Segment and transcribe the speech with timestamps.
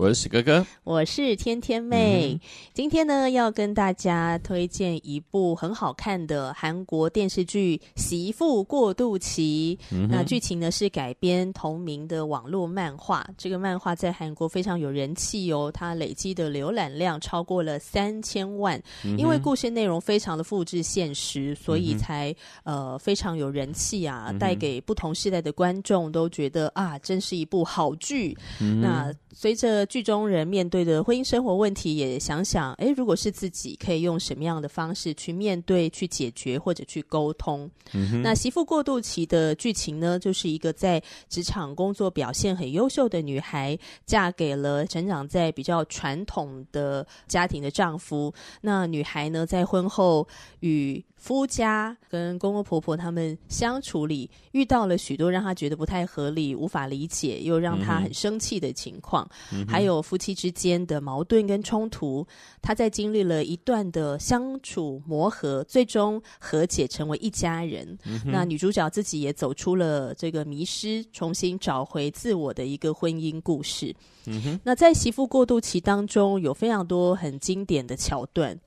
[0.00, 2.32] 我是史哥哥，我是天天妹。
[2.32, 2.40] 嗯、
[2.72, 9.78] 今天呢，要跟大家推荐一部很好看的韩国电视剧《媳妇过渡期》。
[9.94, 13.28] 嗯、那剧情呢是改编同名的网络漫画。
[13.36, 18.82] 这个漫画在韩国非常有人气哦，它累积的浏览量超过了三千万。
[19.04, 28.34] 嗯、因为故事内容非常的复制现实，所以才、嗯、呃非常有人气啊，带给不同世代的观众都觉得啊，真是一部好剧。
[28.62, 37.68] 嗯、那随着剧中人面对的婚姻生活问题，也想想，诶，如果是自己，可以用什么样的方式去面对、去解决或者去沟通？
[37.92, 48.32] 嗯、那媳妇过渡期的剧情呢，就是一个在职场工作表现很优秀的女孩，嫁给了成长在比较传统的家庭的丈夫。
[48.60, 50.24] 那女孩呢，在婚后
[50.60, 62.26] 与夫家跟公公婆婆他们相处里，遇到了许多让他觉得不太合理、无法理解又让他很生气的情况，嗯、还有夫妻之间的矛盾跟冲突。
[62.62, 67.86] 他在经历了一段的相处磨合，最终和解成为一家人。
[68.06, 73.94] 嗯、那女主角自己也走出了这个迷失，重新找回自我的一个婚姻故事。
[74.26, 78.58] 嗯、那在媳妇过渡期当中，有非常多很经典的桥段。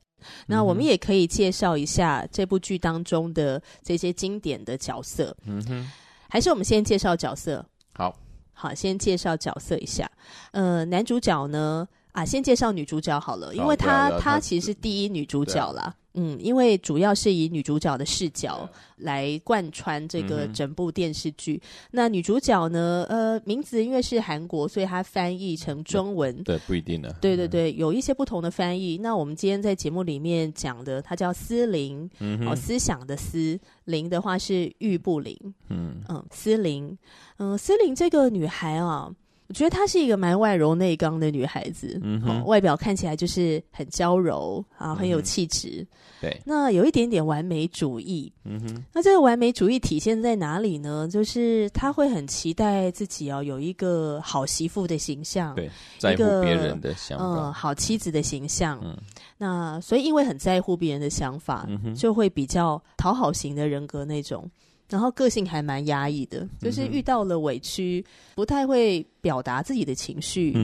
[0.46, 5.36] 那我们也可以介绍一下这部剧当中的这些经典的角色。
[5.44, 5.90] 嗯哼，
[6.28, 7.64] 还是我们先介绍角色。
[7.94, 8.16] 好，
[8.52, 10.10] 好，先介绍角色一下。
[10.52, 11.86] 呃，男主角呢？
[12.12, 15.94] 啊，先介绍女主角好了，因为她她其实是第一女主角啦。
[16.14, 21.60] 嗯，因为主要是以女主角的视角来贯穿这个整部电视剧。
[21.62, 23.04] 嗯、那女主角呢？
[23.08, 26.42] 呃，名字因为是韩国，所以它翻译成中文。
[26.44, 27.12] 对，不一定的。
[27.20, 28.96] 对对对，有一些不同的翻译。
[28.96, 35.36] 那我们今天在节目里面讲的，她叫思玲，嗯，哦，思想的思，玲的话是玉不灵。
[35.68, 36.96] 嗯嗯，思玲，
[37.38, 39.12] 嗯、呃，思玲这个女孩啊。
[39.54, 45.78] 我觉得她是一个蛮外柔内刚的女孩子，嗯哼、哦，外表看起来就是很娇柔啊，很有气质。
[45.78, 45.86] 嗯、
[46.22, 48.32] 对，那有一点点完美主义。
[48.42, 51.06] 嗯哼，那这个完美主义体现在哪里呢？
[51.08, 55.70] 就是她会很期待自己哦有一个好媳妇的形象，对，
[56.00, 58.80] 在乎别人的想法，嗯，好妻子的形象。
[58.82, 58.98] 嗯，
[59.38, 64.50] 那所以因为很在乎别人的想法，嗯、就会比较讨好型的人格那种。
[64.88, 70.54] 然后个性还蛮压抑的，就是遇到了委屈，嗯、不太会表达自己的情绪、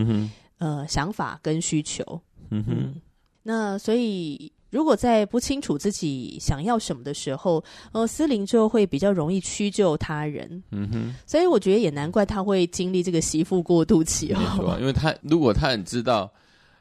[0.59, 2.05] 呃、想法跟需求。
[2.51, 3.01] 嗯哼嗯，
[3.43, 10.63] 那所以如果在不清楚自己想要什么的时候，呃，思玲就会比较容易屈就他人。
[10.71, 14.77] 嗯哼，所以我觉得也难怪他会经历这个媳妇过渡期哦。
[14.79, 16.31] 因为他如果他很知道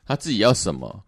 [0.05, 1.03] 他自己要什么，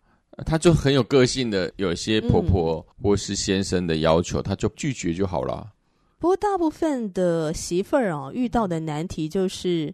[0.45, 5.69] 他就很有个性的，有些婆婆或是先生的要求，嗯、他就拒绝就好了。
[6.21, 9.91] 不过，大部分的媳妇儿啊，遇到的难题就是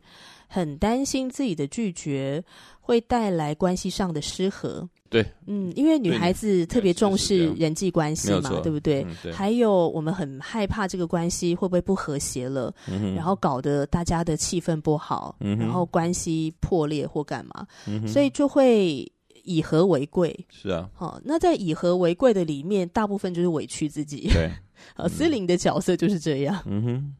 [0.49, 2.43] 很担心自己的拒绝
[2.81, 4.87] 会带来关系上的失和。
[5.09, 9.03] 对，嗯，因为女孩子特别重视人际关系嘛，对不对？
[9.03, 19.09] 嗯、对，还有，我们很害怕这个关系会不会不和谐了，嗯、然后搞得大家的气氛不好，嗯、然后关系破裂或干嘛，嗯、所以就会
[19.45, 20.37] 以和为贵。
[20.49, 24.27] 是啊，好，那在以和为贵的里面，大部分就是委屈自己。
[24.33, 24.51] 对。
[24.95, 26.61] 呃，思玲的角色就是这样。
[26.65, 27.15] 嗯哼，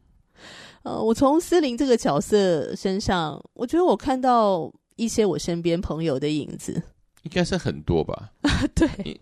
[0.82, 6.82] 呃，我从思玲这个角色身上，我觉得我看到一些我身边朋友的影子，
[7.22, 8.30] 应该是很多吧？
[8.74, 9.20] 对，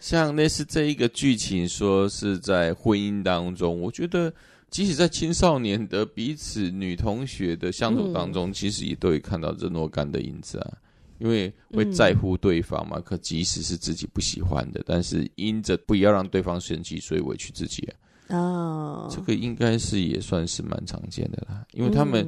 [0.00, 4.32] 像类似这一个剧情，说是在婚姻当中，我觉得
[4.70, 10.72] 即使在青少年的彼此女同学的相处当中，嗯、其实也都会看到这若干的影子啊。
[11.18, 17.92] 因为会在乎对方嘛，嗯、可即使是自己不喜欢的，但是因着不要让对方生气，所以委屈自己啊。
[18.36, 22.26] 哦，这个应该是也算是蛮常见的啦，因为他们。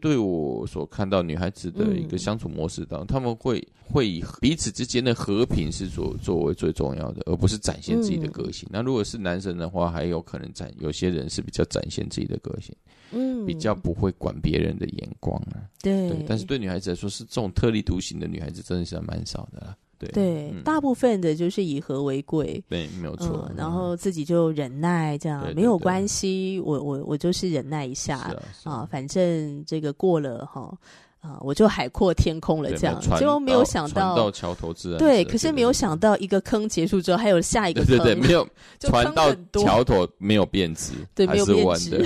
[0.00, 8.66] 嗯对我所看到女孩子的一个相处模式当中，嗯、他们会会以彼此之间的和平是作作为最重要的，而不是展现自己的个性。
[8.70, 12.74] 嗯、那如果是男生的话，还有可能展有些人是比较展现自己的个性，
[13.12, 15.68] 嗯，比较不会管别人的眼光啊。
[15.82, 19.76] 对，对，但是对女孩子来说，是这种特立独行的女孩子真的是蛮少的啦。
[20.00, 23.54] 对对，嗯、大部分的就是以和为贵，对，没有错、嗯。
[23.56, 30.76] 然后自己就忍耐，这样、嗯、没有关系，我我我就是忍耐一下啊，啊，反正这个过了哈。
[31.20, 38.48] 啊，我就海阔天空了，这样，结果没有想到，到桥头自然对，可是没有想到一个坑结束之后，还有下一个坑，对对对，没有
[38.80, 42.02] 船到桥头没有变直，对，没有变直，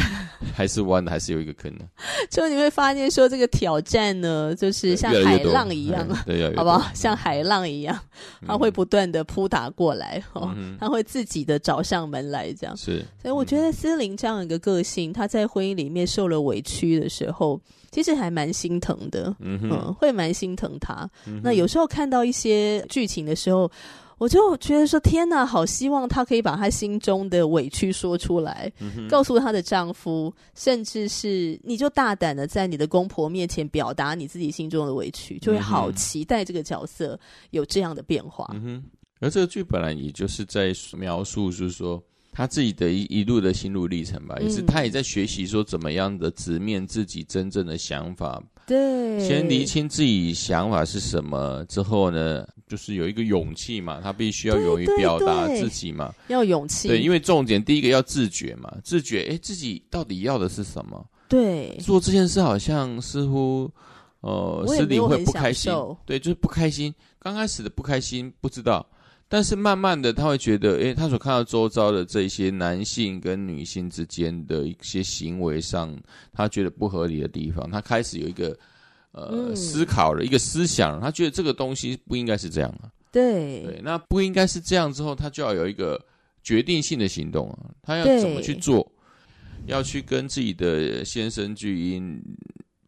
[0.52, 1.84] 还是弯的，还是有一个坑呢。
[2.28, 6.84] 就你会发现说，这个挑战呢，就是像海浪一样，对，好不好？
[6.93, 7.96] 像海浪一样，
[8.44, 13.05] 它会不断的扑打过来，哦，它会自己的找上门来，这样是。
[13.22, 17.61] 所以我觉得思玲这样一个个性，她在婚姻里面受了委屈的时候。
[17.94, 21.08] 其实还蛮心疼的，嗯，会蛮心疼他。
[21.29, 23.70] 嗯、那有时候看到一些剧情的时候，
[24.19, 37.17] 我就觉得说：天哪，好希望她可以把她心中的委屈说出来，嗯、告诉她的丈夫，甚至是你就大胆的在你的公婆面前表达你自己心中的委屈，就会好期待这个角色
[37.52, 38.50] 有这样的变化。
[38.55, 38.85] 嗯哼，
[39.20, 42.02] 而这个剧本来也就是在描述，就是说。
[42.35, 48.43] 他自己的一一路的心路历程吧，也是他也在学习说怎么样的直面自己真正的想法。
[48.67, 56.89] 对，先厘清自己想法是什么之后呢，就是有一个勇气嘛，他必须要勇于表达自己嘛，要勇气。
[56.89, 61.07] 对，因为重点第一个要自觉嘛，自觉哎，自己到底要的是什么？
[61.29, 63.71] 对，做这件事好像似乎
[64.21, 65.73] 呃，心里会不开心。
[66.05, 66.93] 对，就是不开心。
[67.21, 68.85] 刚开始的不开心不知道。
[69.29, 75.97] 但是慢慢的，他会觉得，诶，他所看到周遭的这些男性跟女性之间的一些行为上，
[76.32, 78.56] 他觉得不合理的地方，他开始有一个
[79.12, 82.91] 呃、嗯、思考了一个思想，他觉得这个东西不应该是这样啊。
[83.11, 86.00] 对对，那不应该是这样之后，他就要有一个
[86.43, 88.88] 决定性的行动啊，他要怎么去做？
[89.67, 92.23] 要去跟自己的先生巨婴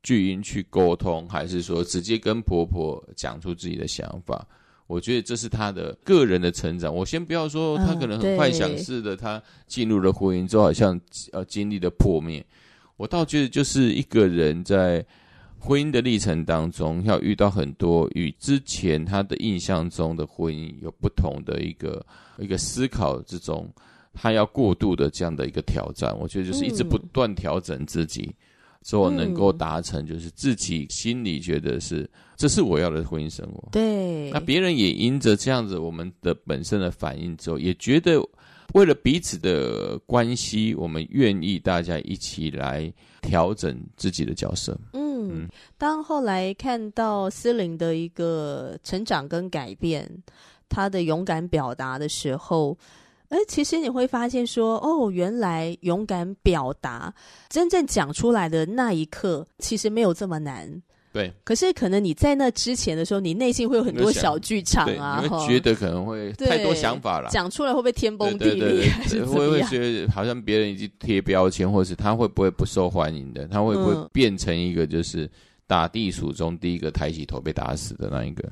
[0.02, 4.46] 巨婴去沟通，还是说直接跟婆婆讲出自己的想法？
[4.86, 6.94] 我觉得这是他的个人的成长。
[6.94, 11.00] 我先不要说他可能很幻想式的，他进入了婚姻之后，好像
[11.32, 12.44] 呃经历了破灭。
[12.96, 15.04] 我倒觉得就是一个人在
[15.58, 22.06] 婚姻的历程当中，要遇到很多与之前他的印象中的婚姻有不同的一个
[22.38, 23.68] 一个思考之中，
[24.14, 26.16] 他要过度的这样的一个挑战。
[26.18, 28.22] 我觉得就是一直不断调整自己。
[28.22, 28.34] 嗯
[28.86, 33.68] 之后能够达成，就是自己心里觉得是，这是我要的婚姻生活。
[33.72, 38.16] 对，那别人也因着这样子，我们的本身的反应之后，也觉得
[38.74, 42.88] 为了彼此的关系，我们愿意大家一起来
[43.22, 44.78] 调整自己的角色。
[44.92, 50.08] 嗯，嗯，当后来看到思玲的一个成长跟改变，
[50.68, 52.78] 她的勇敢表达的时候。
[53.28, 57.12] 哎，其实你会发现说，哦，原来勇敢表达，
[57.48, 60.82] 真正讲出来的那一刻，其实没有这么难。
[61.12, 61.32] 对。
[61.44, 67.28] 可是可能你在那之前的时候，你内心会有很多小剧场啊，你会觉得可能会太多想法了。
[67.30, 68.90] 讲出来会不会天崩地裂？
[69.24, 73.48] 会不会觉得好像别人已经贴标签，或是他会不会不受欢迎的？
[73.48, 75.28] 他会不会变成一个就是
[75.66, 78.48] 打地鼠中第一个抬起头被打死的那一个？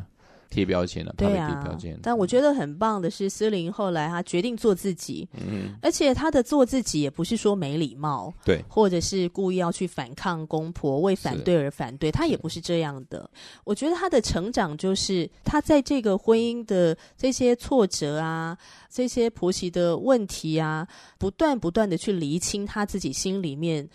[0.55, 1.67] 贴标签了，对啊，
[2.01, 13.29] 但我觉得很棒的是，思玲后来她决定做自己，嗯，而且她的做自己也不是说没礼貌，对，或者是故意要去反抗公婆，为反对而反对，她也不是这样的。
[13.65, 18.57] 我觉得她的成长就是她在这个婚姻的这些挫折啊，
[18.89, 20.87] 这些婆媳的问题啊，
[21.19, 23.89] 不断不断的去厘清她自己心里面，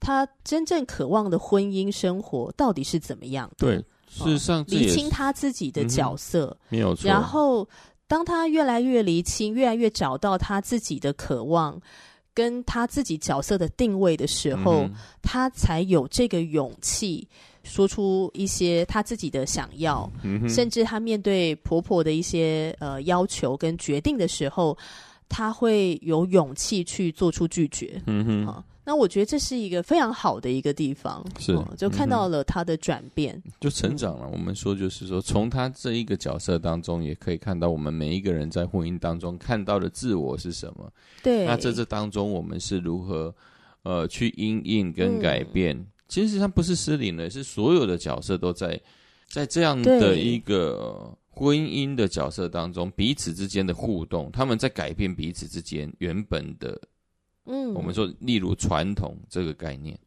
[0.00, 3.66] 她真正渴望的婚姻生活到底是怎么样的。
[3.66, 3.84] 对。
[4.08, 7.08] 事实上，厘清他自己的角色，嗯、没有错。
[7.08, 7.68] 然后，
[8.06, 11.80] 当他越来越厘清，越来越找到他自己的渴望，
[12.32, 17.26] 跟他自己角色的定位的时候，嗯、他才有这个勇气
[17.64, 20.10] 说出一些他自己的想要。
[20.22, 24.76] 嗯、甚至他面对婆婆的一些呃要求跟决定的时候，
[25.28, 28.00] 他会有勇气去做出拒绝。
[28.06, 28.46] 嗯哼。
[28.46, 34.28] 啊那我觉得这是一个非常好的一个地方，是、哦、就看到了他的转变，嗯、就成长了。
[34.28, 40.88] 嗯、我们说就是说，从他这一个角色当中，也可以看到我们每一个人在婚姻当中看到的自我是什么。
[41.20, 43.34] 对，那在这当中，我们是如何
[43.82, 45.76] 呃去因应跟改变？
[45.76, 48.80] 嗯、其实他不是失灵的，是所有的角色都在
[49.26, 56.80] 在这样的一个婚姻的角色当中，彼此之间的互动，他们在改变彼此之间原本的。
[57.46, 59.98] 嗯，我们说，例如传统这个概念，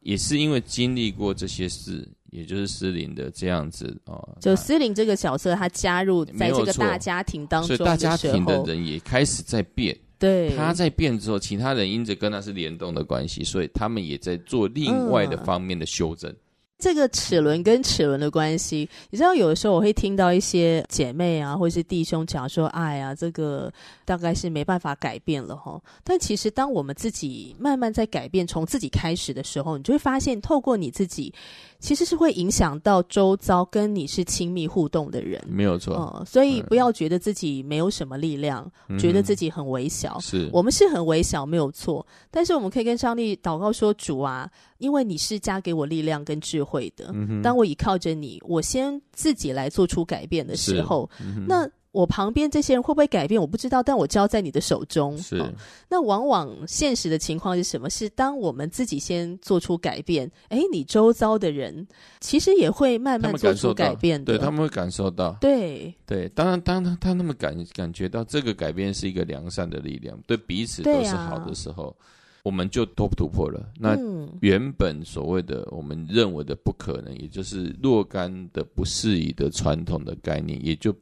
[0.00, 4.18] 也是因为经历过这些事，也就是诗琳的这样子啊。
[4.40, 9.96] 就诗琳这个角色，他加入在这个大家庭当中，所以大家庭的人也开始在变。
[10.18, 16.34] 对，他在变之后，其他人因着跟他是联动的关系，所以他们也在做另外的方面的修正。
[16.78, 23.72] 这个齿轮跟齿轮的关系，你知道，有的时候我会听到一些姐妹啊，或是弟兄讲说：“哎呀，这个
[24.04, 31.32] 大概是没办法改变了哈。”但其实，当我们自己慢慢在改变，从自己开始的时候，你就会发现，透过你自己，
[31.78, 35.42] 其实是会影响到周遭跟你是亲密互动的人。
[35.48, 35.94] 没有错。
[35.94, 40.18] 嗯，所以不要觉得自己没有什么力量，嗯、觉得自己很微小。
[40.18, 42.04] 是我们是很微小，没有错。
[42.30, 46.63] 但是我们可以跟上帝祷告说：“主啊。”因为你是加给我力量跟智慧
[46.96, 53.40] 的，嗯、当我倚靠着你，我先自己来做出改变的时候，嗯、那我旁边这些人会不会改变？
[53.40, 55.16] 我不知道，但我交在你的手中。
[55.16, 55.48] 是、哦，
[55.88, 57.88] 那往往现实的情况是什么？
[57.88, 61.86] 是当我们自己先做出改变，哎，你周遭的人
[62.18, 65.36] 其实也会慢慢做出改变的，对，他们会感受到。
[65.40, 71.96] 对对，当然，当他他那么感感觉到这个改变是一个良善的力量，对彼此都是好的时候。
[72.44, 73.72] 我们就突突破了。
[73.80, 73.96] 那
[74.40, 80.94] 原本所谓的我们认为的不可能，也就是若干的不适宜的传统的概念，也就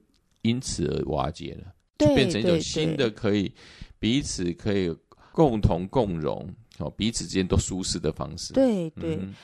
[0.42, 3.52] 因此而瓦解了，就变成一种新的可以
[3.98, 4.94] 彼此可以
[5.32, 8.54] 共同共荣，哦，彼此之间都舒适的方式。
[8.54, 9.16] 对对。
[9.16, 9.34] 嗯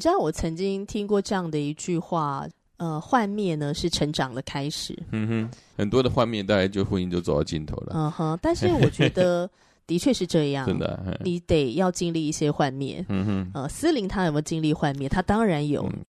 [0.00, 4.98] 你知道我曾经听过这样的一句话，呃，幻灭呢是成长的开始。
[5.12, 7.92] 嗯哼，很多的幻灭，大概就婚姻就走到尽头了。
[7.94, 9.46] 嗯哼，但是我觉得
[9.86, 10.64] 的确是这样。
[10.64, 13.04] 真的，你得要经历一些幻灭。
[13.10, 15.06] 嗯哼，呃，思玲她有没有经历幻灭？
[15.06, 16.02] 她当然有，嗯、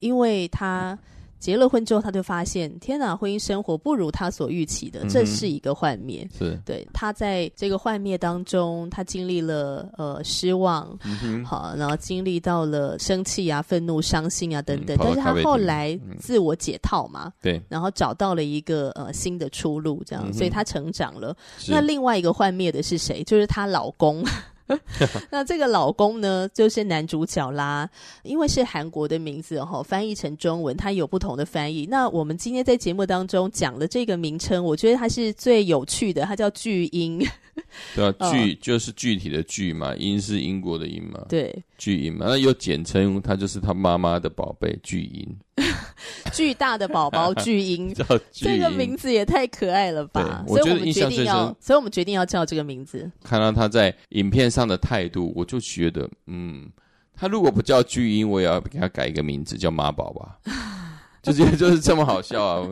[0.00, 0.98] 因为她。
[1.38, 6.26] 结了婚之后，他就发现，天哪，婚姻生活不如他所预期的，这是一个幻灭。
[6.32, 14.96] 嗯、是对他在这个幻灭当中，他经历了呃失望，嗯、好，然后经历到了生气啊、愤怒、伤心啊等等。
[14.96, 21.36] 嗯、但是他后来自我解套嘛，对、嗯，然后找到了一个呃新的出路，这样，嗯、所以他成长了。
[21.68, 23.22] 那另外一个幻灭的是谁？
[23.24, 24.24] 就是她老公。
[25.30, 27.88] 那这个老公呢，就是男主角啦。
[28.22, 31.86] 因为是韩国的名字哈，翻译成中文，它有不同的翻译。
[31.86, 37.26] 那我们今天在节目当中讲的这个名称，我觉得它是最有趣的，它叫巨婴。
[37.94, 45.36] 对啊，巨就是具体的巨嘛，英是英国的英嘛，对，巨婴嘛，那又简称，他就是他妈妈的宝贝巨婴，
[46.32, 50.44] 巨大的宝宝巨婴，叫巨，这个名字也太可爱了吧！
[50.46, 53.10] 所以我们决定要，所以我们决定要叫这个名字。
[53.24, 56.70] 看到他在影片上的态度，我就觉得，嗯，
[57.14, 60.38] 他如果不叫巨婴，我也要给他改一个名字，叫妈宝吧，
[61.22, 62.68] 就觉得就是这么好笑啊！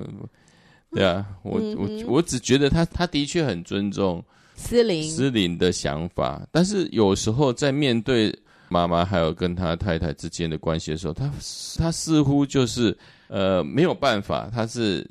[0.90, 4.24] 对啊，我我我只觉得他他的确很尊重。
[4.54, 8.34] 思玲，思玲的想法，但是有时候在面对
[8.68, 11.30] 妈妈还有跟他太太之间的关系的时候，他
[11.76, 12.96] 他似乎就是
[13.28, 15.06] 呃没有办法，他是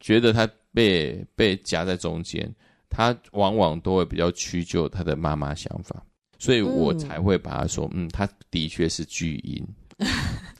[0.00, 2.52] 觉得他被被夹在中间，
[2.90, 6.04] 他往往都会比较屈就他的妈妈想法，
[6.38, 9.66] 所以我才会把他说，嗯，他的确是巨婴。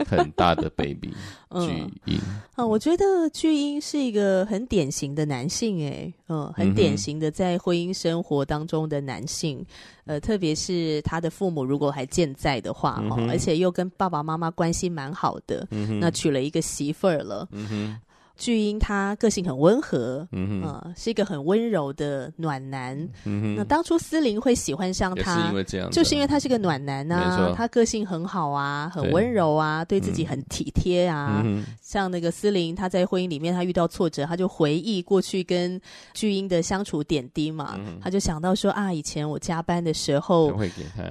[0.06, 1.12] 很大的 baby，
[1.54, 2.20] 巨婴。
[2.54, 9.64] 啊，我觉得巨婴是一个很典型的男性，诶，嗯，很典型的在婚姻生活当中的男性，
[10.06, 15.66] 呃，特别是他的父母如果还健在的话，嗯，而且又跟爸爸妈妈关系蛮好的，
[16.00, 17.48] 那娶了一个媳妇儿了，
[18.38, 22.97] 巨婴他个性很温和，嗯哼，呃，是一个很温柔的暖男。
[23.25, 31.42] 嗯哼，那当初思玲会喜欢上他，是因为这样，就是因为他是个暖男呐、啊，他个性很好啊，很温柔啊，对，对自己很体贴啊。
[31.45, 35.80] 嗯、像那个思玲，他在婚姻里面他遇到挫折，他就回忆过去跟
[36.14, 40.57] 巨婴的相处点滴嘛，嗯、他就想到说啊，以前我加班的时候，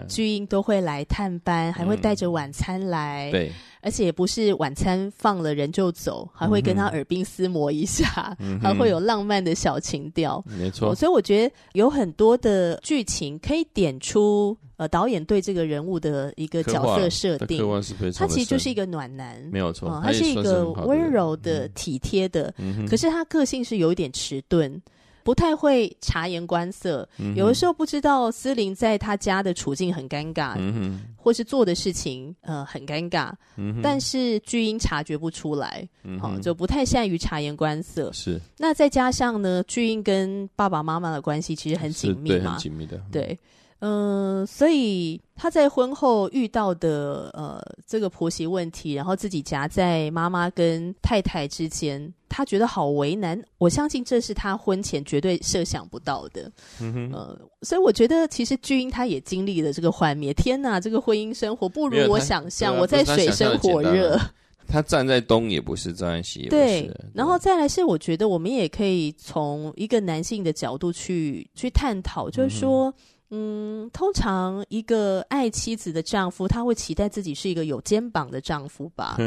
[0.08, 3.30] 巨婴都会来探班，还会带着晚餐来。
[3.30, 3.52] 嗯、对。
[3.88, 10.44] 而且也不是晚餐放了人就走，还会跟他耳鬓厮磨一下，嗯、还会有浪漫的小情调。
[10.46, 17.66] 没错，所以我觉得有很多的剧情可以点出呃导演对这个人物的一个角色设定。
[18.14, 24.82] 他其实就是一个暖男，没有错，呃、他是一个温柔的、体贴的，嗯、可是他个性是有一点迟钝。
[25.28, 35.86] 不太会察言观色，嗯、有的时候不知道思玲在他家的处境很尴尬，嗯、或是做的事情呃很尴尬，嗯、但是巨婴察觉不出来，
[36.24, 38.10] 哦、就不太善于察言观色。
[38.14, 43.38] 是，那再加上呢，巨婴跟爸爸妈妈的关系其实很紧密嘛，很紧密的，对。
[43.80, 53.40] 嗯、呃，所以他在婚后遇到的呃这个婆媳问题，然后自己夹在妈妈跟太太之间，他觉得好为难。
[53.60, 56.52] 我相信这是他婚前绝对设想不到的。
[56.82, 60.34] 嗯哼，呃，所以我觉得其实巨婴他也经历了这个幻灭。
[60.34, 64.20] 天哪，这个婚姻生活不如我想象，我在水深火热。
[64.68, 66.62] 他站在东也不是，站在西也不是。
[66.62, 72.90] 对，然后再来是，我觉得我们也可以从一个男性的角度去去探讨，就是说。
[72.90, 72.94] 嗯
[73.30, 79.18] 嗯，通常一个爱妻子的丈夫，他会期待自己是一个有肩膀的丈夫吧？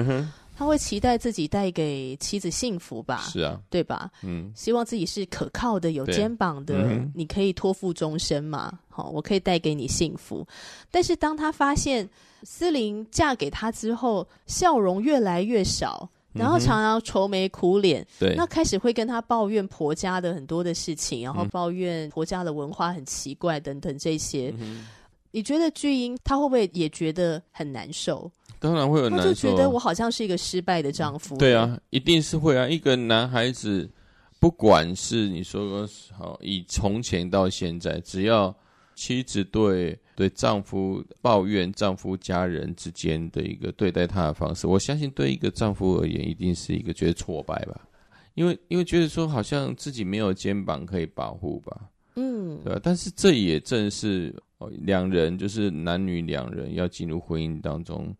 [0.56, 3.22] 他会期待自己带给妻子幸福吧？
[3.22, 4.10] 是啊，对吧？
[4.22, 8.78] 嗯，希望自己是可靠的、有肩膀的，嗯、你可以托付终身嘛？
[8.90, 10.46] 好，我可以带给你幸福。
[10.90, 12.06] 但是当他发现
[12.42, 16.10] 思玲嫁给他之后，笑容越来越少。
[16.32, 24.54] 然后常常愁眉苦脸，对，那开始会跟他抱怨婆家的很多的事情，然后抱怨婆家的文化很奇怪等等这些。
[24.58, 24.86] 嗯、
[25.32, 28.30] 你觉得巨婴他会不会也觉得很难受？
[28.58, 31.36] 当然会很难受，他就觉得我好像是一个失败的丈夫。
[31.36, 32.68] 对啊，一定是会啊。
[32.68, 33.90] 一个男孩子，
[34.38, 38.54] 不管是你说好，以从前到现在，只要
[38.94, 39.98] 妻子对。
[40.20, 47.88] 对丈夫抱怨丈夫家人之间的一个对待她的方式，我相信对一个丈夫而言，一定是一个觉得挫败吧，
[48.34, 52.78] 因为因为觉得说好像自己没有肩膀可以保护吧，嗯，对吧？
[52.82, 54.34] 但是这也正是
[54.82, 58.14] 两人就是男女两人要进入婚姻当中，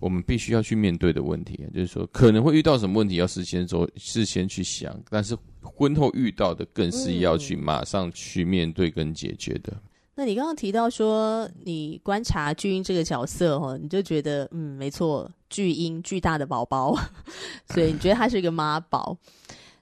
[0.00, 9.80] 我们必须要去面对的问题，就是说可能会遇到什么问题，要事先做事先去想，但是婚后遇到的更是要去马上去面对跟解决的。
[10.18, 16.96] 那你刚刚提到说，你观察巨婴这个角色哦，你就觉得嗯，没错，巨婴巨大的宝宝，
[17.68, 19.16] 所以你觉得他是一个妈宝。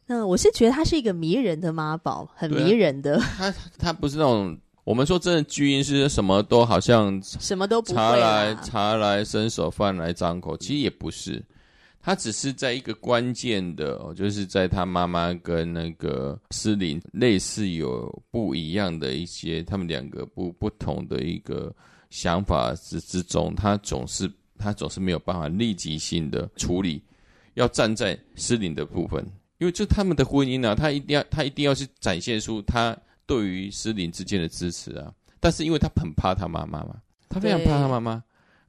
[0.06, 3.16] 那我是觉得他是一个迷人的妈宝，很迷人的。
[3.18, 11.42] 啊、他他不是那种我们说真的巨婴是什么都好像什么都不会茶来茶来伸手，饭来张口，其实也不是。
[12.04, 21.74] 他只是在一个关键的，就是在他妈妈跟那个思琳类似有不一样的一些，他们两个不不同的一个
[22.10, 27.02] 想法之之中，他总是他总是没有办法立即性的处理，
[27.54, 29.24] 要站在思琳的部分，
[29.56, 38.22] 因为就他们的婚姻啊，他一定要他一定要去展现出他对于思琳之间的支持啊，但是因为他很怕他妈妈嘛，他非常怕他妈妈。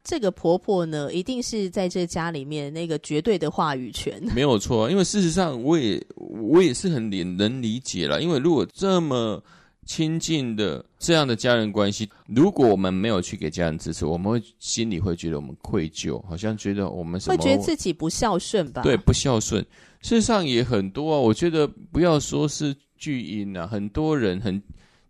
[0.06, 4.22] 这个婆婆呢，一定是在这家里面那个绝对的话语权。
[4.36, 8.22] 没有错，因为事实上，我也我也是很理能理解了。
[8.22, 9.44] 因为如果这么
[9.84, 18.84] 亲近的这样的家人关系，如果我们没有去给家人支持，我们会心里会觉得我们愧疚，好像觉得我们什么会觉得自己不孝顺吧？
[18.84, 19.60] 对，不孝顺。
[20.02, 24.62] 事实上也很多啊，我觉得不要说是巨婴啊，很多人很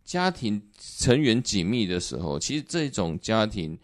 [0.06, 0.62] 家庭
[0.98, 3.78] 成员紧密的时候，其实这种家庭。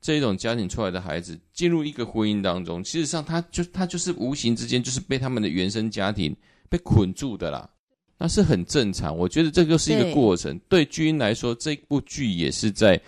[0.00, 6.34] 这一种家庭出来的孩子进入一个婚姻当中，其实上他就他就是无形之间就是被他们的原生家庭
[6.70, 7.68] 被捆住的啦，
[8.16, 9.14] 那是很正常。
[9.14, 10.58] 我觉得这就是一个过程。
[10.70, 12.98] 对，对巨婴来说，这部剧也是在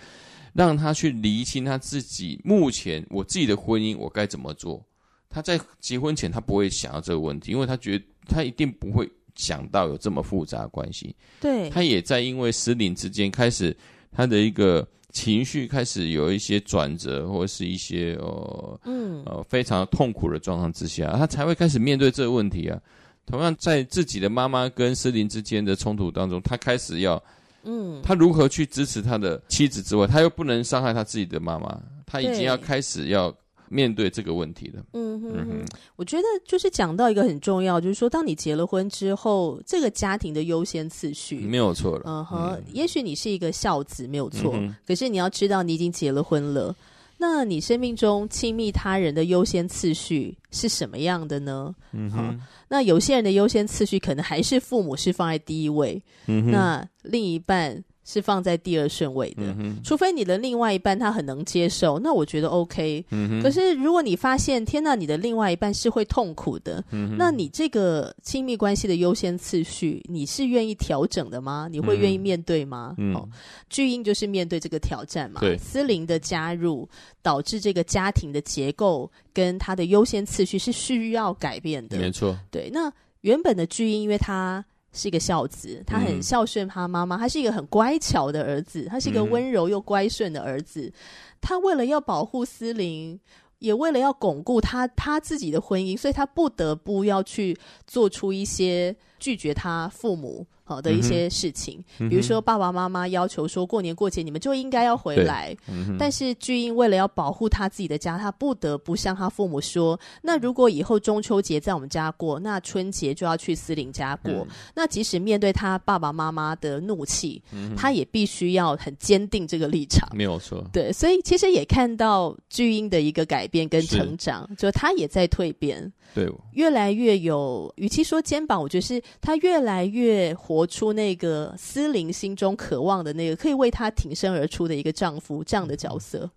[0.53, 4.85] 让他去厘清他自己目前我自己的婚姻我该怎么做。
[5.31, 11.15] 他在结婚前他不会想到这个问题，因为他觉得他一定不会想到有这么复杂的关系。
[11.41, 13.75] 对，他也在因为失灵之间开始
[14.11, 14.87] 他的一个。
[15.13, 22.77] 情绪开始有一些转折，或是一些呃，嗯，呃，非常痛苦的状况之下，他才会开始面对这个问题啊。
[23.25, 27.23] 同样，在自己的妈妈跟思琳之间的冲突当中，他开始要，
[27.63, 33.33] 嗯，他如何去支持他的妻子之外，他又不能伤害他自己的妈妈，他已经要开始要
[33.73, 34.83] 面对这个问题的。
[34.93, 42.03] 嗯哼，嗯哼，我觉得就是讲到一个很重要，就是说，当你结了婚之后，这个家庭的优先次序没有错了。
[42.05, 46.75] 嗯哼，嗯，也许你是一个孝子，没有错，嗯，可是你要知道，你已经结了婚了。
[47.17, 51.73] 那你生命中亲密他人的优先次序是什么样的呢？
[51.93, 57.83] 嗯哼，那有些人的优先次序可能还是父母是放在第一位，那另一半。
[58.05, 63.05] 是放在第二顺位的，嗯，除非你的另外一半他很能接受，那我觉得 OK。
[63.11, 71.67] 嗯，可是如果你发现天呐，你的另外一半是会痛苦的，嗯，那你这个亲密关系的优先次序，你是愿意调整的吗？
[71.71, 72.93] 你会愿意面对吗？
[72.97, 73.27] 嗯，哦，
[73.69, 75.39] 巨婴就是面对这个挑战嘛。
[75.39, 76.87] 对，司灵的加入
[77.21, 81.97] 导致这个家庭的结构跟他的优先次序是需要改变的。
[81.97, 82.37] 没错。
[82.51, 84.63] 对，那原本的巨婴，因为他。
[84.93, 90.81] 是一个孝子，他很孝顺他妈妈，他是一个很乖巧的儿子，他是一个温柔又乖顺的儿子。
[90.81, 90.93] 嗯、
[91.41, 93.19] 他为了要保护司灵，
[93.59, 100.45] 也为了要巩固他他自己的婚姻，所以他不得不要去做出一些拒绝他父母。
[100.73, 114.47] 好的一些事情，嗯，比如说爸爸妈妈要求说过年过节你们就应该要回来，嗯，但是巨婴为了要保护他自己的家，他不得不向他父母说：那如果以后中秋节在我们家过，那春节就要去司令家过，嗯。
[114.75, 120.09] 那即使面对他爸爸妈妈的怒气，嗯，他也必须要很坚定这个立场。
[120.15, 125.91] 没有错，对，所以其实也看到巨婴的一个改变跟成长，就他也在蜕变。
[126.15, 136.29] 对，越来越有，与其说肩膀，我觉得是他越来越活出那个思玲心中渴望的那个可以为她挺身而出的一个丈夫这样的角色。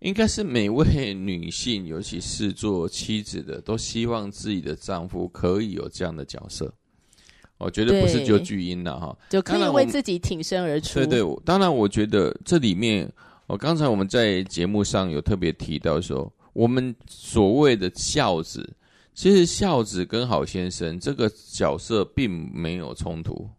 [0.00, 6.72] 应该是每位女性，尤其是做妻子的，都希望自己的丈夫可以有这样的角色。
[7.58, 11.00] 我觉得不是就巨婴了哈，就可以为自己挺身而出。
[11.00, 13.12] 对对，当然我觉得这里面，
[13.48, 18.74] 我刚才我们在节目上有特别提到说，我们所谓的孝子。
[19.12, 23.50] 其实孝子跟好先生这个角色并没有冲突，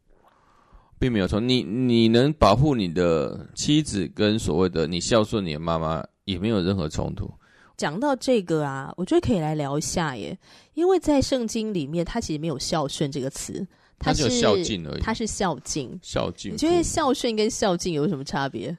[1.00, 1.40] 并没有错。
[1.40, 7.32] 你你能保护你的妻子，跟所谓的你孝顺你的妈妈，也没有任何冲突。
[7.78, 10.38] 讲到这个啊，我觉得可以来聊一下耶，
[10.74, 13.66] 因为在圣经里面，它其实没有孝顺这个词，
[13.98, 15.00] 它是孝敬而已。
[15.00, 16.52] 它是孝敬，孝敬。
[16.54, 18.78] 你觉得孝顺跟孝敬有什么差别？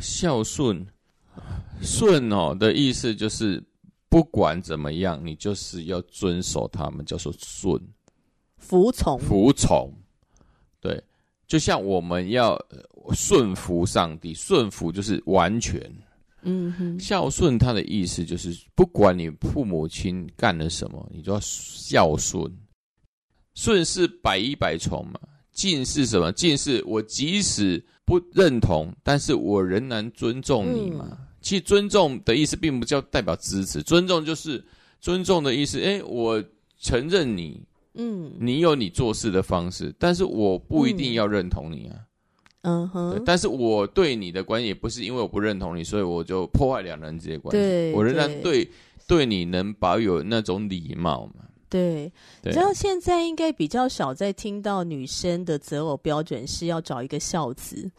[0.00, 0.86] 孝顺，
[1.80, 3.62] 顺哦的意思就是。
[4.08, 7.78] 不管怎么样，你就是要遵守他们，叫做顺，
[8.56, 9.92] 服从，服从。
[10.80, 11.02] 对，
[11.46, 12.58] 就像我们要
[13.14, 15.80] 顺服上帝，顺服就是完全。
[16.42, 22.50] 嗯哼，孝顺他的意思就是，不管你父母亲干了什么，你都要孝顺。
[23.54, 25.18] 顺是百依百从嘛，
[25.52, 26.30] 敬是什么？
[26.32, 31.08] 敬是我即使不认同，但是我仍然尊重你嘛。
[31.10, 34.64] 嗯其实尊重的意思并不叫代表支持，尊重就是
[35.00, 35.80] 尊重的意思。
[35.80, 36.42] 哎，我
[36.80, 37.62] 承认你，
[37.96, 41.96] 嗯，你有你做事的方式，但是我不一定要认同你啊。
[42.62, 47.58] 嗯哼，但是我对你的关系也不是因为我不认同你，所以我就破坏两人之间关系。
[47.58, 48.70] 对，我仍然对对，
[49.06, 51.44] 对你能保有那种礼貌嘛。
[51.68, 57.90] 对，你知道现在应该比较少在听到女生的择偶标准是要找一个孝子。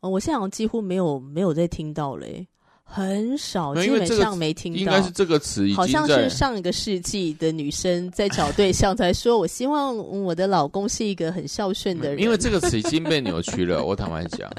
[0.00, 2.46] 嗯，我现在好像几乎没有没有在听到嘞。
[2.94, 4.78] 很少，基本上没听到。
[4.78, 13.82] 应该是这个词，好像是上一个世纪的女生在找对象才说：“我希望我的老公是一个很孝顺的人。”因为这个词已经被扭曲了。
[13.84, 14.50] 我坦白讲，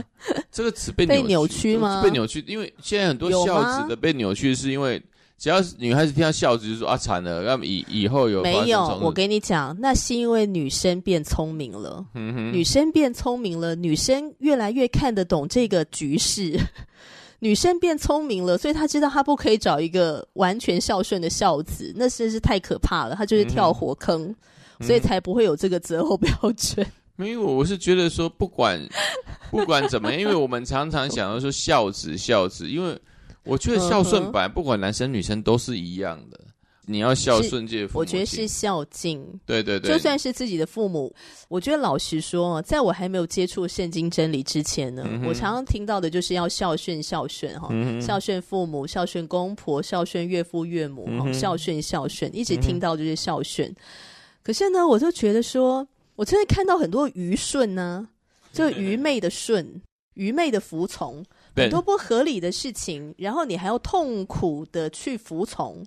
[0.51, 2.01] 这个词被被扭曲吗？
[2.03, 4.99] 被扭曲，因为现在很多孝子的被扭曲，是因为
[5.37, 8.81] 只要是女孩子听到孝子，就说啊惨了，那么以以后有没有？
[8.99, 12.03] 我跟你讲，那是因为女生变聪明了。
[12.15, 16.59] 嗯，女生变聪明了，女生越来越看得懂这个局势。
[17.43, 23.17] 女生变聪明了，所以她知道她不可以找一个完全孝顺的孝子，那真是太可怕了。
[23.17, 24.33] 她就是跳火坑，
[24.79, 26.87] 嗯、所以才不会有这个择偶标准。
[27.17, 28.81] 没有，我是觉得说，不管
[29.51, 32.97] 不管怎么样，因为我们常常想要说孝子孝子，因为
[33.43, 36.39] 我觉得孝顺本来不管男生女生都是一样的。
[36.85, 39.23] 你要孝顺这些父母，我觉得是孝敬。
[39.45, 41.13] 对对对，就算是自己的父母，
[41.47, 53.75] 我觉得老实说，在我还没有接触圣经真理之前呢，嗯、我常常听到的就是要孝顺孝顺哈、嗯，孝顺父母，孝顺公婆，孝顺岳父岳母，嗯、孝顺孝顺，一直听到就是孝顺、嗯。
[54.43, 58.05] 可是呢，我就觉得说，我真的看到很多愚顺呢，
[58.51, 59.81] 就愚昧的顺，
[60.15, 61.23] 愚昧的服从，
[61.55, 65.81] 很多不合理的事情，然后你还要痛苦的去服从。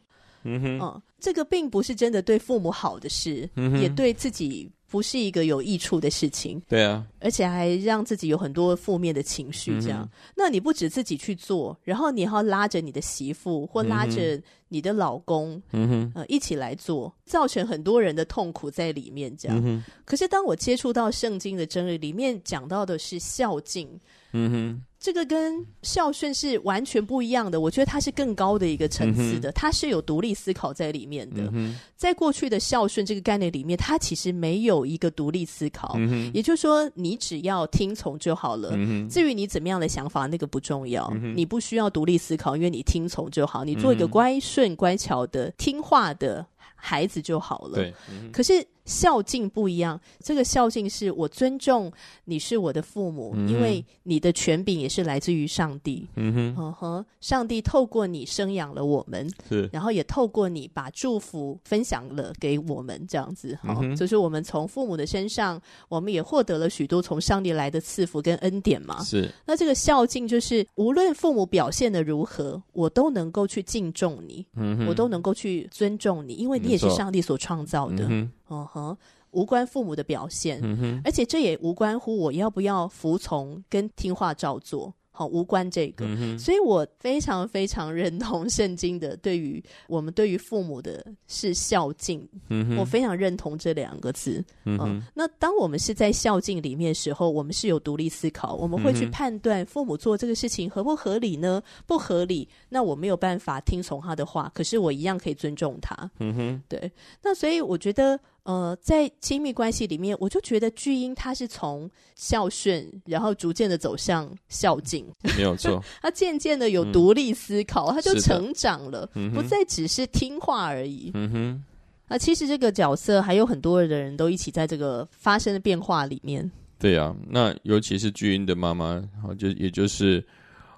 [0.46, 6.62] 嗯哼，嗯，这个并不是真的对父母好的事，嗯、也对自己不是一个有益处的事情。
[6.68, 9.78] 对啊，而且还让自己有很多负面的情绪。
[9.80, 19.36] 这样，嗯、那你不止自己去做，然后你还要拉着你的媳妇或拉着你的老公，嗯哼，呃，一起来做，造成很多人的痛苦在里面。
[19.36, 23.88] 这样，嗯、可是当我接触到圣经的真理，里面讲到的是孝敬。
[24.32, 24.82] 嗯哼。
[25.06, 31.48] 这个跟孝顺是完全不一样的，我觉得它是更高的一个层次的，嗯、它是有独立思考在里面的。
[31.52, 38.70] 嗯、在过去的孝顺这个概念里面，它其实没有一个独立思考，嗯、也就是说，你只要听从就好了。
[38.72, 47.76] 嗯、至于你怎么样的想法，那个不重要，嗯、你不需要独立思考，因为你听从就好，你做一个乖顺、乖巧的、听话的孩子就好了。
[47.76, 48.66] 对，嗯、可是。
[48.86, 51.92] 孝敬不一样，这个孝敬是我尊重
[52.24, 56.08] 你是我的父母，嗯、因为你的权柄也是来自于上帝。
[56.14, 63.58] 嗯哼，嗯哼，上帝透过你生养了我们，是，然后也透过你把祝福分享了给我们，这样子。
[63.60, 69.02] 好，嗯、就是我们从父母的身上，我们也获得了许多从上帝来的赐福跟恩典嘛。
[69.02, 74.46] 是，那这个孝敬就是无论父母表现的如何，我都能够去敬重你，
[74.86, 78.06] 我都能够去尊重你，因为你也是上帝所创造的。
[78.48, 78.96] 嗯哦呵，uh huh,
[79.32, 84.92] 无关父母的表现，嗯、哼而且这也无关乎我要不要服从跟听话照做。
[85.10, 94.44] 好，无关这个，嗯、哼所以我非常非常认同圣经的对于我们对于父母的是孝敬，嗯、哼我非常认同这两个字。
[94.66, 101.62] 嗯，哼嗯，那当我们是在孝敬里面的时候，我们是有独立思考，我们会去判断父母做这个事情合不合理呢？
[101.86, 105.96] 不合理，那我没有办法听从他的话，可是我一样可以尊重他。
[106.18, 108.20] 嗯哼，对，那所以我觉得。
[108.46, 115.04] 呃，在亲密关系里面，我就觉得巨婴他是从孝顺，然后逐渐的走向孝敬，
[115.36, 115.82] 没有错。
[116.00, 121.10] 他渐渐的有独立思考，嗯、他就成长了，嗯、不再只是听话而已。
[121.14, 121.64] 嗯哼。
[122.08, 126.48] 那其实这个角色还有很多的人都一起在这个发生的变化里面。
[126.78, 129.02] 对啊，那尤其是巨婴的妈妈，
[129.36, 130.24] 就也就是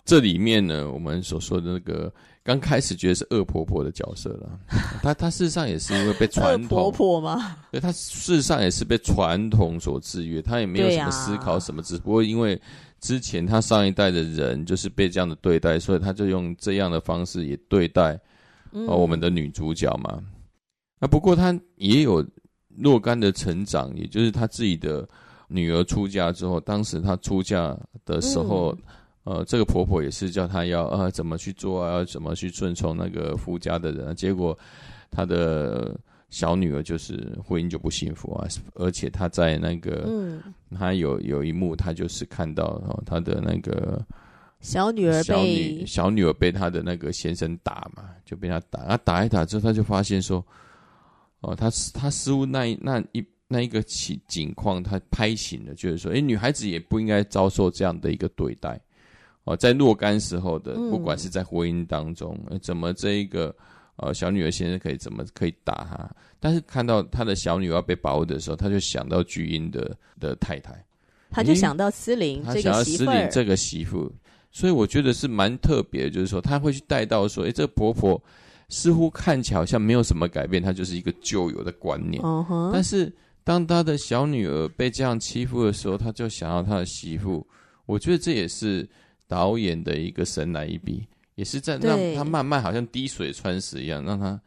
[0.09, 2.11] 这里面呢，我们所说的那个。
[2.44, 4.59] 刚开始觉得是恶婆婆的角色了，
[5.05, 7.59] 她她事实上也是因为被传统 婆婆吗？
[7.71, 12.59] 对，她事实上也是被传统所制约，她也没有什么思考什么，只不过因为
[13.01, 18.18] 之前她上一代的人就是被这样的对待，所以她就用这样的方式也对待
[18.73, 20.18] 我们的女主角嘛。
[20.99, 22.27] 那，不过她也有
[22.79, 25.07] 若干的成长，也就是她自己的
[25.49, 28.75] 女儿出嫁之后，当时她出嫁的时候。
[29.28, 34.58] 呃，这个婆婆也是叫她要呃怎么去做啊，要怎么去顺从那个夫家的人，结果
[35.10, 35.94] 她的
[36.30, 40.42] 小女儿就是婚姻就不幸福啊，而且她在那个，嗯，
[40.74, 44.02] 她有有一幕，她就是看到哦，她的那个
[44.60, 50.42] 小女儿小女小女儿被她的那个先生打嘛，就被他打，她打一打之后，她就发现说，
[51.40, 58.80] 哦，她她似乎那一那一那一个情景况，她拍醒了，就是说，哎，女孩子也不应该遭受这样的一个对待。
[59.48, 63.54] 哦，在若干时候的，不管是在婚姻当中，嗯、怎么这一个
[63.96, 66.11] 呃小女儿先生可以怎么可以打她？
[66.38, 70.84] 但是看到他的小女儿要被保护的时候，他就想到巨婴的的太太，
[71.30, 74.12] 他就想到斯琳，他想到斯琳这个媳妇，
[74.52, 78.22] 所以我觉得是蛮特别，就是说他会去带到说，哎，这个婆婆
[78.68, 82.22] 似乎看起来好像没有什么改变，她就是一个旧有的观念。
[82.22, 83.11] Uh 但是
[83.44, 87.46] 当他的小女儿被这样欺负的时候，他就想到他的媳妇。
[87.87, 88.87] 我觉得这也是。
[89.28, 94.40] 导演的一个神来一笔，也是在让他慢慢好像滴水穿石一样，让他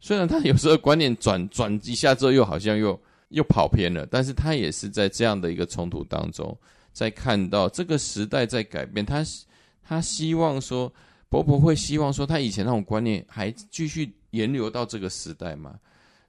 [0.00, 2.98] 虽然他有时候观念转转一下之后，又好像又
[3.30, 6.56] 又跑偏了，但是他也是在这样的一个冲突当中，
[6.92, 9.24] 在看到这个时代在改变，他
[9.82, 10.92] 他希望说，
[11.28, 15.74] 伯伯会希望说，他以前那种观念还继续沿流到这个时代吗？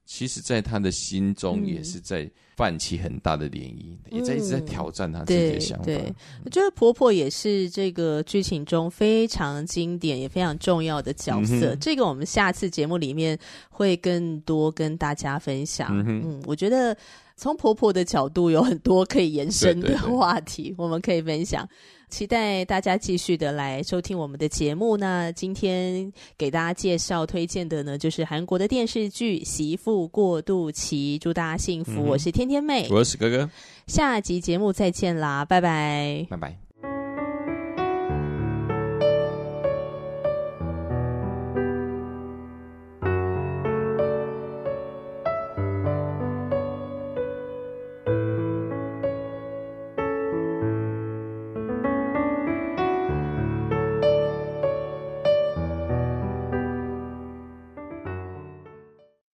[0.08, 5.84] 其实，在他的心中也是在泛起很大的涟漪，嗯、也在一直在挑战他自己的想法。
[5.84, 6.12] 对，
[6.46, 11.76] 我觉得婆婆也是这个剧情中非常经典也非常重要的角色。
[11.76, 13.38] 这个我们下次节目里面
[13.70, 15.90] 会更多跟大家分享。
[16.08, 16.98] 嗯，我觉得
[17.38, 21.66] 从婆婆的角度有很多可以延伸的话题，对对对，我们可以分享。
[22.10, 24.96] 期待大家继续的来收听我们的节目。
[24.96, 31.20] 那今天给大家介绍推荐的呢，就是韩国的电视剧《媳妇过渡期》。
[31.22, 31.92] 祝大家幸福！
[31.92, 33.50] 嗯、我是天天妹，我是哥哥。
[33.88, 36.67] 下集节目再见啦，拜拜，拜拜。